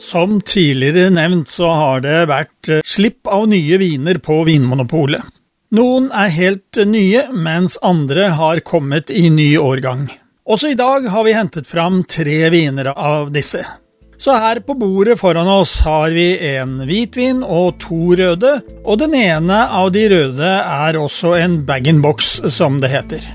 [0.00, 5.24] Som tidligere nevnt så har det vært eh, slipp av nye viner på Vinmonopolet.
[5.76, 10.06] Noen er helt nye, mens andre har kommet i ny årgang.
[10.46, 13.64] Også i dag har vi hentet fram tre viner av disse.
[14.18, 19.16] Så her på bordet foran oss har vi en hvitvin og to røde, og den
[19.18, 23.26] ene av de røde er også en bag-in-box, som det heter.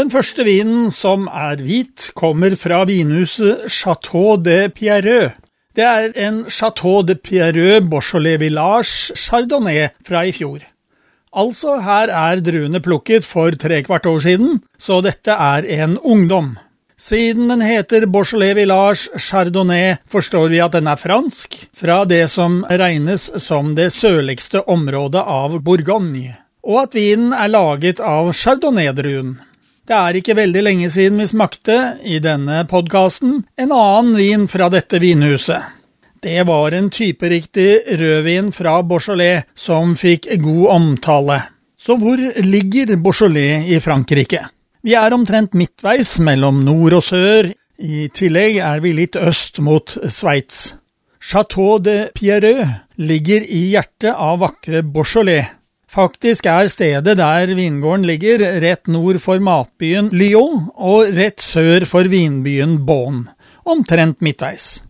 [0.00, 5.34] Den første vinen, som er hvit, kommer fra vinhuset Chateau de Pierreux.
[5.76, 10.62] Det er en Chateau de Pierreux Beaujolais Village Chardonnay fra i fjor.
[11.36, 16.54] Altså, her er druene plukket for tre kvart år siden, så dette er en ungdom.
[16.96, 22.62] Siden den heter Beaujolais Village Chardonnay, forstår vi at den er fransk, fra det som
[22.64, 29.36] regnes som det sørligste området av Bourgogne, og at vinen er laget av chardonnay-druen.
[29.90, 34.68] Det er ikke veldig lenge siden vi smakte, i denne podkasten, en annen vin fra
[34.70, 35.64] dette vinhuset.
[36.22, 41.40] Det var en typeriktig rødvin fra Beaujolais som fikk god omtale.
[41.74, 44.44] Så hvor ligger Beaujolais i Frankrike?
[44.86, 47.50] Vi er omtrent midtveis mellom nord og sør,
[47.82, 50.68] i tillegg er vi litt øst mot Sveits.
[51.18, 55.50] Chateau de Pierreux ligger i hjertet av vakre Beaujolais.
[55.90, 62.06] Faktisk er stedet der vingården ligger, rett nord for matbyen Lyon og rett sør for
[62.06, 63.24] vinbyen Bonn,
[63.66, 64.84] omtrent midtveis.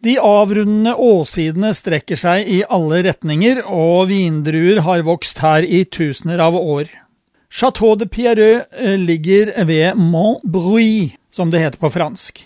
[0.00, 6.40] De avrundende åsidene strekker seg i alle retninger, og vindruer har vokst her i tusener
[6.40, 6.88] av år.
[7.52, 12.40] Chateau de Pierreux eh, ligger ved Montbruy, som det heter på fransk.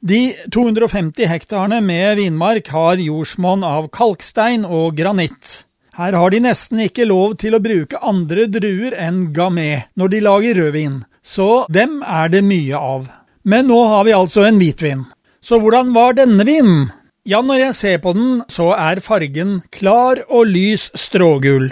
[0.00, 5.66] De 250 hektarene med vinmark har jordsmonn av kalkstein og granitt.
[5.94, 10.22] Her har de nesten ikke lov til å bruke andre druer enn gamay når de
[10.26, 13.06] lager rødvin, så dem er det mye av.
[13.46, 15.04] Men nå har vi altså en hvitvin.
[15.44, 16.88] Så hvordan var denne vinen?
[17.24, 21.70] Ja, når jeg ser på den, så er fargen klar og lys strågul.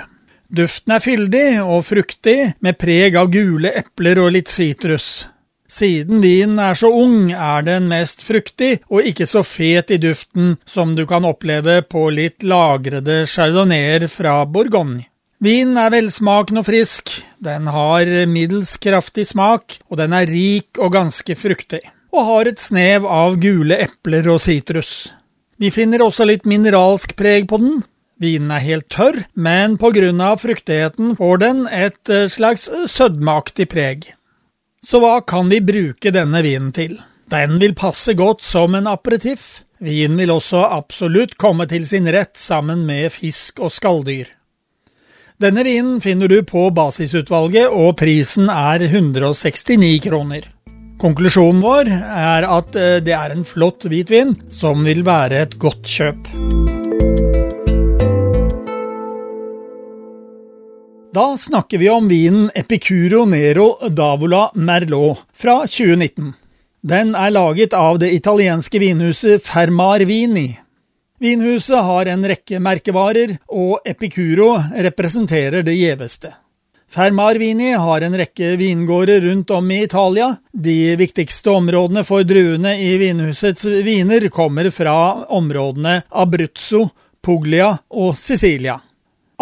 [0.52, 5.26] Duften er fyldig og fruktig, med preg av gule epler og litt sitrus.
[5.72, 10.58] Siden vinen er så ung, er den mest fruktig og ikke så fet i duften
[10.68, 15.06] som du kan oppleve på litt lagrede chardonnayer fra Bourgogne.
[15.42, 17.08] Vinen er velsmakende og frisk,
[17.42, 21.80] den har middels kraftig smak, og den er rik og ganske fruktig,
[22.12, 25.10] og har et snev av gule epler og sitrus.
[25.58, 27.82] Vi finner også litt mineralsk preg på den.
[28.22, 34.12] Vinen er helt tørr, men av fruktigheten får den et slags sødmeaktig preg.
[34.82, 36.96] Så hva kan vi bruke denne vinen til?
[37.30, 39.62] Den vil passe godt som en aperitiff.
[39.82, 44.26] Vinen vil også absolutt komme til sin rett sammen med fisk og skalldyr.
[45.42, 50.50] Denne vinen finner du på basisutvalget, og prisen er 169 kroner.
[51.02, 55.88] Konklusjonen vår er at eh, det er en flott hvitvin som vil være et godt
[55.90, 56.81] kjøp.
[61.14, 66.32] Da snakker vi om vinen Epicuro Nero Davola Merlot fra 2019.
[66.80, 70.46] Den er laget av det italienske vinhuset Fermar Vini.
[71.20, 76.30] Vinhuset har en rekke merkevarer, og Epicuro representerer det gjeveste.
[76.88, 80.30] Fermar Vini har en rekke vingårder rundt om i Italia.
[80.52, 84.96] De viktigste områdene for druene i vinhusets viner kommer fra
[85.28, 86.86] områdene Abruzzo,
[87.20, 88.78] Puglia og Sicilia.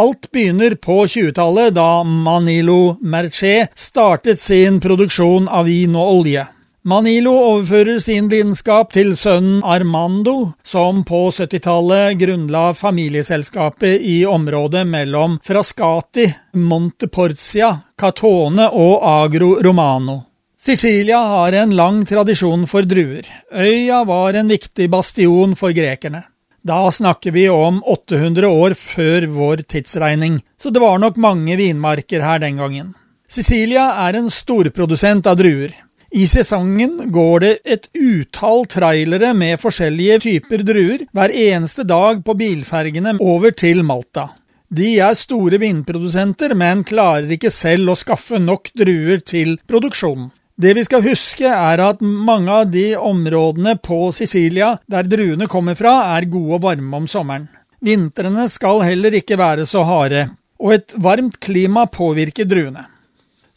[0.00, 6.46] Alt begynner på 20-tallet, da Manilo Merché startet sin produksjon av vin og olje.
[6.88, 15.36] Manilo overfører sin lidenskap til sønnen Armando, som på 70-tallet grunnla familieselskapet i området mellom
[15.44, 20.16] Frascati, Monteporzia, Catone og Agro Romano.
[20.56, 23.28] Sicilia har en lang tradisjon for druer.
[23.52, 26.24] Øya var en viktig bastion for grekerne.
[26.62, 32.20] Da snakker vi om 800 år før vår tidsregning, så det var nok mange vinmarker
[32.20, 32.90] her den gangen.
[33.30, 35.72] Sicilia er en storprodusent av druer.
[36.10, 42.34] I sesongen går det et utall trailere med forskjellige typer druer hver eneste dag på
[42.34, 44.26] bilfergene over til Malta.
[44.70, 50.28] De er store vinprodusenter, men klarer ikke selv å skaffe nok druer til produksjonen.
[50.60, 55.78] Det vi skal huske, er at mange av de områdene på Sicilia der druene kommer
[55.78, 57.46] fra, er gode og varme om sommeren.
[57.80, 60.26] Vintrene skal heller ikke være så harde,
[60.60, 62.84] og et varmt klima påvirker druene.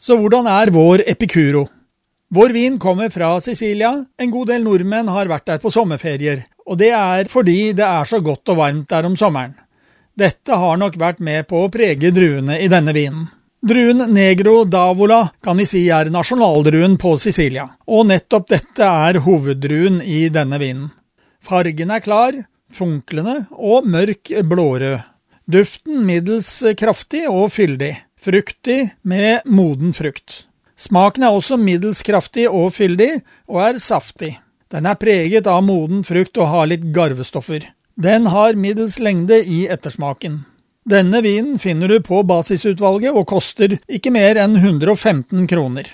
[0.00, 1.66] Så hvordan er vår Epicuro?
[2.32, 3.92] Vår vin kommer fra Sicilia.
[4.16, 8.08] En god del nordmenn har vært der på sommerferier, og det er fordi det er
[8.08, 9.52] så godt og varmt der om sommeren.
[10.16, 13.28] Dette har nok vært med på å prege druene i denne vinen.
[13.64, 20.02] Druen Negro d'Avola kan vi si er nasjonaldruen på Sicilia, og nettopp dette er hoveddruen
[20.04, 20.90] i denne vinen.
[21.40, 22.36] Fargen er klar,
[22.68, 25.00] funklende og mørk blårød.
[25.48, 30.42] Duften middels kraftig og fyldig, fruktig med moden frukt.
[30.76, 34.34] Smaken er også middels kraftig og fyldig, og er saftig.
[34.68, 37.70] Den er preget av moden frukt og har litt garvestoffer.
[37.96, 40.42] Den har middels lengde i ettersmaken.
[40.84, 45.86] Denne vinen finner du på basisutvalget og koster ikke mer enn 115 kroner.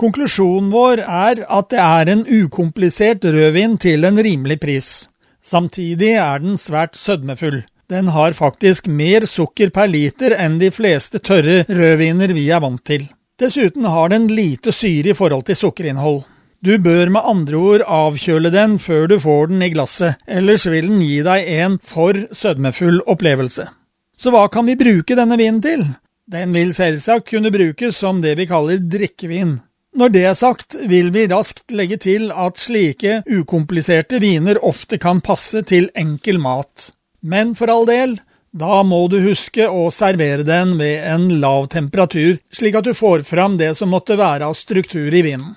[0.00, 4.88] Konklusjonen vår er at det er en ukomplisert rødvin til en rimelig pris.
[5.44, 7.60] Samtidig er den svært sødmefull.
[7.92, 12.84] Den har faktisk mer sukker per liter enn de fleste tørre rødviner vi er vant
[12.88, 13.04] til.
[13.40, 16.22] Dessuten har den lite syre i forhold til sukkerinnhold.
[16.64, 20.88] Du bør med andre ord avkjøle den før du får den i glasset, ellers vil
[20.88, 23.68] den gi deg en for sødmefull opplevelse.
[24.18, 25.86] Så hva kan vi bruke denne vinen til?
[26.28, 29.60] Den vil selvsagt kunne brukes som det vi kaller drikkevin.
[29.96, 35.22] Når det er sagt, vil vi raskt legge til at slike ukompliserte viner ofte kan
[35.24, 36.90] passe til enkel mat.
[37.22, 38.18] Men for all del,
[38.52, 43.24] da må du huske å servere den ved en lav temperatur, slik at du får
[43.28, 45.56] fram det som måtte være av struktur i vinen.